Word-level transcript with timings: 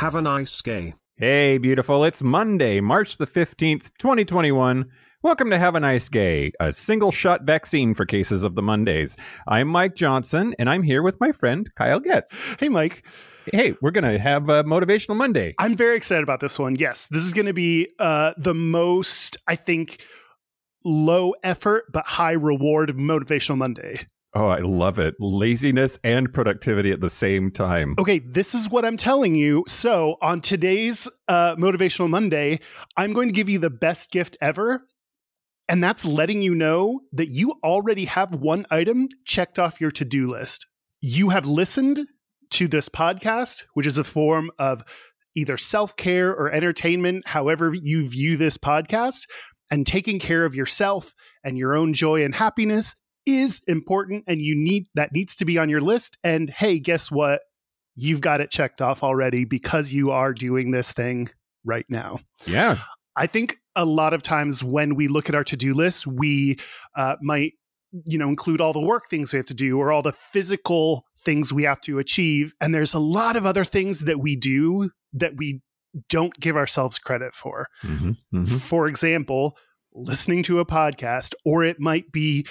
Have 0.00 0.14
a 0.14 0.22
nice 0.22 0.62
day. 0.62 0.94
Hey, 1.16 1.58
beautiful. 1.58 2.04
It's 2.06 2.22
Monday, 2.22 2.80
March 2.80 3.18
the 3.18 3.26
15th, 3.26 3.90
2021. 3.98 4.86
Welcome 5.22 5.50
to 5.50 5.58
Have 5.58 5.74
a 5.74 5.80
Nice 5.80 6.08
Gay, 6.08 6.52
a 6.58 6.72
single 6.72 7.12
shot 7.12 7.42
vaccine 7.42 7.92
for 7.92 8.06
cases 8.06 8.42
of 8.42 8.54
the 8.54 8.62
Mondays. 8.62 9.18
I'm 9.46 9.68
Mike 9.68 9.96
Johnson, 9.96 10.54
and 10.58 10.70
I'm 10.70 10.82
here 10.82 11.02
with 11.02 11.20
my 11.20 11.32
friend 11.32 11.70
Kyle 11.74 12.00
Getz. 12.00 12.40
Hey, 12.58 12.70
Mike. 12.70 13.04
Hey, 13.52 13.74
we're 13.82 13.90
going 13.90 14.10
to 14.10 14.18
have 14.18 14.48
a 14.48 14.64
Motivational 14.64 15.16
Monday. 15.16 15.54
I'm 15.58 15.76
very 15.76 15.98
excited 15.98 16.22
about 16.22 16.40
this 16.40 16.58
one. 16.58 16.76
Yes, 16.76 17.06
this 17.10 17.20
is 17.20 17.34
going 17.34 17.44
to 17.44 17.52
be 17.52 17.90
uh, 17.98 18.32
the 18.38 18.54
most, 18.54 19.36
I 19.46 19.56
think, 19.56 20.02
low 20.82 21.34
effort 21.42 21.92
but 21.92 22.06
high 22.06 22.32
reward 22.32 22.96
Motivational 22.96 23.58
Monday. 23.58 24.06
Oh, 24.32 24.46
I 24.46 24.60
love 24.60 24.98
it. 25.00 25.16
Laziness 25.18 25.98
and 26.04 26.32
productivity 26.32 26.92
at 26.92 27.00
the 27.00 27.10
same 27.10 27.50
time. 27.50 27.96
Okay, 27.98 28.20
this 28.20 28.54
is 28.54 28.70
what 28.70 28.84
I'm 28.84 28.96
telling 28.96 29.34
you. 29.34 29.64
So, 29.66 30.16
on 30.22 30.40
today's 30.40 31.08
uh, 31.26 31.56
Motivational 31.56 32.08
Monday, 32.08 32.60
I'm 32.96 33.12
going 33.12 33.28
to 33.28 33.34
give 33.34 33.48
you 33.48 33.58
the 33.58 33.70
best 33.70 34.12
gift 34.12 34.36
ever. 34.40 34.86
And 35.68 35.82
that's 35.82 36.04
letting 36.04 36.42
you 36.42 36.54
know 36.54 37.00
that 37.12 37.28
you 37.28 37.54
already 37.64 38.04
have 38.06 38.34
one 38.34 38.66
item 38.70 39.08
checked 39.24 39.58
off 39.58 39.80
your 39.80 39.90
to 39.92 40.04
do 40.04 40.26
list. 40.26 40.66
You 41.00 41.30
have 41.30 41.46
listened 41.46 42.00
to 42.50 42.68
this 42.68 42.88
podcast, 42.88 43.64
which 43.74 43.86
is 43.86 43.98
a 43.98 44.04
form 44.04 44.50
of 44.58 44.84
either 45.34 45.56
self 45.56 45.96
care 45.96 46.30
or 46.30 46.52
entertainment, 46.52 47.26
however 47.28 47.74
you 47.74 48.08
view 48.08 48.36
this 48.36 48.56
podcast. 48.56 49.26
And 49.72 49.86
taking 49.86 50.18
care 50.18 50.44
of 50.44 50.54
yourself 50.56 51.14
and 51.44 51.56
your 51.56 51.76
own 51.76 51.92
joy 51.94 52.24
and 52.24 52.34
happiness 52.34 52.96
is 53.26 53.62
important 53.66 54.24
and 54.26 54.40
you 54.40 54.54
need 54.56 54.86
that 54.94 55.12
needs 55.12 55.34
to 55.36 55.44
be 55.44 55.58
on 55.58 55.68
your 55.68 55.80
list. 55.80 56.18
And 56.24 56.50
hey 56.50 56.78
guess 56.78 57.10
what? 57.10 57.40
You've 57.96 58.20
got 58.20 58.40
it 58.40 58.50
checked 58.50 58.80
off 58.80 59.02
already 59.02 59.44
because 59.44 59.92
you 59.92 60.10
are 60.10 60.32
doing 60.32 60.70
this 60.70 60.92
thing 60.92 61.28
right 61.64 61.86
now. 61.88 62.20
Yeah. 62.46 62.78
i 63.16 63.26
think 63.26 63.58
a 63.76 63.84
lot 63.84 64.14
of 64.14 64.22
times 64.22 64.64
when 64.64 64.94
we 64.94 65.08
look 65.08 65.28
at 65.28 65.34
our 65.34 65.44
to-do 65.44 65.74
list 65.74 66.06
we 66.06 66.58
uh, 66.96 67.16
might 67.20 67.52
you 68.06 68.16
know 68.18 68.28
include 68.28 68.60
all 68.60 68.72
the 68.72 68.80
work 68.80 69.08
things 69.10 69.32
we 69.32 69.36
have 69.36 69.46
to 69.46 69.54
do 69.54 69.78
or 69.78 69.92
all 69.92 70.00
the 70.02 70.14
physical 70.32 71.04
things 71.18 71.52
we 71.52 71.64
have 71.64 71.80
to 71.82 71.98
achieve. 71.98 72.54
And 72.60 72.74
there's 72.74 72.94
a 72.94 72.98
lot 72.98 73.36
of 73.36 73.44
other 73.44 73.64
things 73.64 74.00
that 74.06 74.20
we 74.20 74.36
do 74.36 74.90
that 75.12 75.32
we 75.36 75.60
don't 76.08 76.38
give 76.40 76.56
ourselves 76.56 76.98
credit 76.98 77.34
for. 77.34 77.66
Mhm, 77.82 78.14
mhm. 78.32 78.60
for 78.60 78.86
example 78.86 79.56
listening 79.92 80.42
to 80.44 80.60
a 80.60 80.64
podcast 80.64 81.34
or 81.44 81.64
it 81.64 81.80
might 81.80 82.12
be 82.12 82.46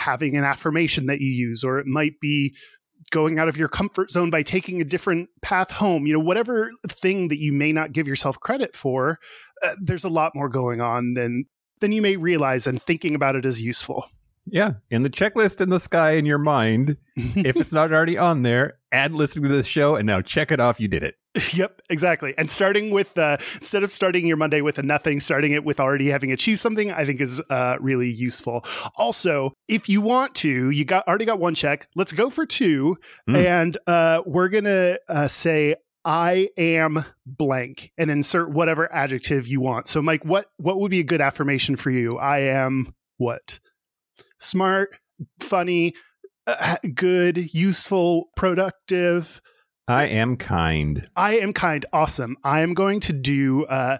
having 0.00 0.34
an 0.34 0.44
affirmation 0.44 1.06
that 1.06 1.20
you 1.20 1.30
use 1.30 1.62
or 1.62 1.78
it 1.78 1.86
might 1.86 2.18
be 2.20 2.56
going 3.10 3.38
out 3.38 3.48
of 3.48 3.56
your 3.56 3.68
comfort 3.68 4.10
zone 4.10 4.30
by 4.30 4.42
taking 4.42 4.80
a 4.80 4.84
different 4.84 5.28
path 5.42 5.70
home 5.70 6.06
you 6.06 6.12
know 6.12 6.20
whatever 6.20 6.70
thing 6.88 7.28
that 7.28 7.38
you 7.38 7.52
may 7.52 7.70
not 7.70 7.92
give 7.92 8.08
yourself 8.08 8.40
credit 8.40 8.74
for 8.74 9.18
uh, 9.62 9.74
there's 9.80 10.04
a 10.04 10.08
lot 10.08 10.32
more 10.34 10.48
going 10.48 10.80
on 10.80 11.12
than 11.14 11.44
than 11.80 11.92
you 11.92 12.00
may 12.00 12.16
realize 12.16 12.66
and 12.66 12.80
thinking 12.80 13.14
about 13.14 13.36
it 13.36 13.44
is 13.44 13.60
useful 13.60 14.06
Yeah. 14.46 14.72
In 14.90 15.02
the 15.02 15.10
checklist 15.10 15.60
in 15.60 15.68
the 15.68 15.78
sky 15.78 16.12
in 16.12 16.24
your 16.24 16.38
mind, 16.38 16.96
if 17.14 17.56
it's 17.60 17.74
not 17.74 17.92
already 17.92 18.16
on 18.16 18.42
there, 18.42 18.78
add 18.90 19.12
listening 19.12 19.48
to 19.48 19.54
this 19.54 19.66
show 19.66 19.96
and 19.96 20.06
now 20.06 20.22
check 20.22 20.50
it 20.50 20.60
off. 20.60 20.80
You 20.80 20.88
did 20.88 21.02
it. 21.02 21.14
yep 21.52 21.80
exactly. 21.88 22.34
And 22.36 22.50
starting 22.50 22.90
with 22.90 23.16
uh, 23.16 23.36
instead 23.54 23.82
of 23.84 23.92
starting 23.92 24.26
your 24.26 24.36
monday 24.36 24.60
with 24.62 24.78
a 24.78 24.82
nothing 24.82 25.20
starting 25.20 25.52
it 25.52 25.64
with 25.64 25.78
already 25.78 26.08
having 26.08 26.32
achieved 26.32 26.58
something 26.60 26.90
i 26.90 27.04
think 27.04 27.20
is 27.20 27.40
uh, 27.50 27.76
really 27.80 28.10
useful. 28.10 28.64
Also 28.96 29.52
if 29.68 29.88
you 29.88 30.00
want 30.00 30.34
to 30.36 30.70
you 30.70 30.84
got 30.84 31.06
already 31.06 31.24
got 31.24 31.38
one 31.38 31.54
check. 31.54 31.88
Let's 31.94 32.12
go 32.12 32.30
for 32.30 32.46
two 32.46 32.96
Mm. 33.28 33.36
and 33.36 33.78
uh, 33.86 34.22
we're 34.26 34.48
gonna 34.48 34.98
uh, 35.08 35.28
say 35.28 35.76
i 36.04 36.48
am 36.56 37.04
blank 37.26 37.92
and 37.98 38.10
insert 38.10 38.50
whatever 38.50 38.92
adjective 38.92 39.46
you 39.46 39.60
want. 39.60 39.86
So 39.86 40.02
mike 40.02 40.24
what 40.24 40.46
what 40.56 40.80
would 40.80 40.90
be 40.90 41.00
a 41.00 41.04
good 41.04 41.20
affirmation 41.20 41.76
for 41.76 41.90
you? 41.90 42.18
I 42.18 42.38
am 42.40 42.94
what? 43.18 43.60
Smart 44.38 44.98
funny 45.38 45.94
uh, 46.46 46.76
good 46.94 47.54
useful 47.54 48.30
productive 48.36 49.40
I 49.90 50.04
am 50.04 50.36
kind. 50.36 51.08
I 51.16 51.38
am 51.38 51.52
kind. 51.52 51.84
Awesome. 51.92 52.36
I 52.44 52.60
am 52.60 52.74
going 52.74 53.00
to 53.00 53.12
do 53.12 53.64
uh 53.64 53.98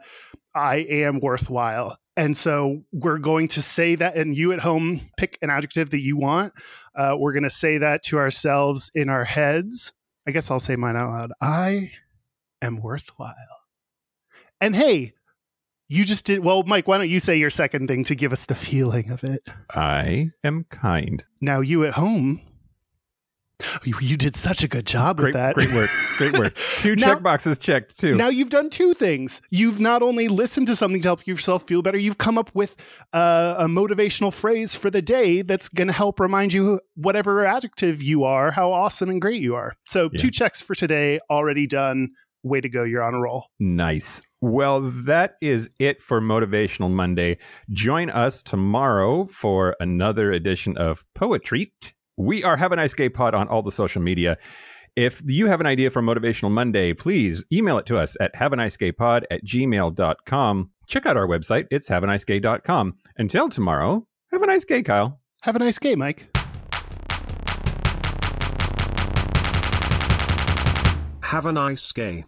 I 0.55 0.77
am 0.77 1.21
worthwhile. 1.21 1.99
And 2.17 2.37
so 2.37 2.83
we're 2.93 3.19
going 3.19 3.49
to 3.49 3.63
say 3.63 3.95
that 3.95 4.17
and 4.17 4.37
you 4.37 4.53
at 4.53 4.61
home 4.61 5.11
pick 5.17 5.39
an 5.43 5.51
adjective 5.51 5.91
that 5.91 6.01
you 6.01 6.17
want. 6.17 6.53
Uh 6.95 7.17
we're 7.19 7.33
going 7.33 7.45
to 7.45 7.51
say 7.51 7.79
that 7.79 8.03
to 8.05 8.19
ourselves 8.19 8.91
in 8.95 9.09
our 9.09 9.25
heads. 9.25 9.93
I 10.27 10.31
guess 10.31 10.51
I'll 10.51 10.61
say 10.61 10.77
mine 10.77 10.97
out 10.97 11.11
loud. 11.11 11.33
I 11.41 11.93
am 12.63 12.81
worthwhile. 12.81 13.35
And 14.61 14.77
hey, 14.77 15.15
you 15.89 16.05
just 16.05 16.25
did 16.25 16.45
well, 16.45 16.63
Mike, 16.63 16.87
why 16.87 16.99
don't 16.99 17.09
you 17.09 17.19
say 17.19 17.37
your 17.37 17.51
second 17.51 17.89
thing 17.89 18.05
to 18.05 18.15
give 18.15 18.33
us 18.33 18.45
the 18.45 18.55
feeling 18.55 19.11
of 19.11 19.25
it? 19.25 19.43
I 19.75 20.31
am 20.45 20.65
kind. 20.71 21.25
Now 21.41 21.61
you 21.61 21.85
at 21.85 21.95
home 21.95 22.43
you, 23.85 24.17
did 24.17 24.37
such 24.37 24.63
a 24.63 24.69
good 24.69 24.87
job 24.87 25.17
Great, 25.19 25.27
with 25.29 25.35
that. 25.35 25.55
great 25.55 25.73
work. 25.73 25.91
Great 26.19 26.39
work. 26.39 26.55
Two 26.79 26.97
Now- 26.97 27.15
check 27.15 27.23
boxes 27.23 27.59
checked 27.59 27.99
too. 27.99 28.15
Now 28.15 28.29
you've 28.29 28.51
done 28.51 28.71
two 28.71 28.95
things. 28.95 29.41
You've 29.51 29.81
not 29.81 30.03
only 30.03 30.29
listened 30.29 30.67
to 30.69 30.77
something 30.77 31.01
to 31.03 31.09
help 31.09 31.27
yourself 31.27 31.67
feel 31.67 31.83
better, 31.83 31.99
you've 31.99 32.19
come 32.19 32.39
up 32.39 32.51
with 32.55 32.77
uh, 33.13 33.55
a 33.59 33.67
motivational 33.67 34.33
phrase 34.33 34.75
for 34.75 34.91
the 34.91 35.03
day 35.03 35.43
that's 35.43 35.69
going 35.69 35.89
to 35.89 35.93
help 35.95 36.21
remind 36.21 36.53
you, 36.53 36.81
whatever 36.95 37.45
adjective 37.47 38.03
you 38.03 38.25
are, 38.25 38.51
how 38.51 38.71
awesome 38.73 39.09
and 39.11 39.21
great 39.21 39.41
you 39.43 39.55
are. 39.55 39.75
So, 39.87 40.11
Yeah. 40.13 40.19
two 40.21 40.31
checks 40.31 40.61
for 40.61 40.75
today 40.75 41.21
already 41.31 41.67
done. 41.67 42.09
Way 42.43 42.61
to 42.63 42.69
go. 42.71 42.85
You're 42.85 43.03
on 43.03 43.13
a 43.15 43.21
roll. 43.21 43.47
Nice. 43.59 44.23
Well, 44.41 44.81
that 45.05 45.35
is 45.43 45.69
it 45.79 46.01
for 46.01 46.23
Motivational 46.23 46.91
Monday. 46.91 47.37
Join 47.71 48.09
us 48.09 48.43
tomorrow 48.43 49.27
for 49.27 49.77
another 49.79 50.33
edition 50.33 50.79
of 50.79 51.05
Poetry. 51.15 51.75
We 52.21 52.45
are 52.45 52.59
Have 52.59 52.71
a 52.73 52.77
Nice 52.77 52.93
Gay 52.93 53.09
Pod 53.09 53.35
on 53.35 53.49
all 53.49 53.63
the 53.63 53.73
social 53.73 54.03
media. 54.03 54.37
If 54.95 55.23
you 55.25 55.47
have 55.47 55.61
an 55.61 55.67
idea 55.67 55.89
for 55.89 56.03
Motivational 56.03 56.51
Monday, 56.51 56.93
please 56.93 57.47
email 57.51 57.79
it 57.79 57.87
to 57.87 57.97
us 57.97 58.15
at 58.21 58.37
have 58.37 58.53
a 58.53 58.57
nice 58.57 58.77
gay 58.77 58.93
pod 58.93 59.27
at 59.31 59.43
gmail.com. 59.43 60.71
Check 60.87 61.07
out 61.07 61.17
our 61.17 61.27
website. 61.27 61.67
It's 61.71 61.89
have 61.89 62.05
a 62.05 62.07
nice 62.07 62.25
gay.com. 62.25 62.99
Until 63.17 63.49
tomorrow, 63.49 64.07
have 64.33 64.43
a 64.43 64.47
nice 64.47 64.65
gay, 64.65 64.83
Kyle. 64.83 65.19
Have 65.43 65.57
a 65.57 65.61
nice 65.61 65.79
day, 65.79 65.95
Mike. 65.95 66.29
Have 71.23 71.47
a 71.47 71.53
nice 71.53 71.91
gay. 71.93 72.27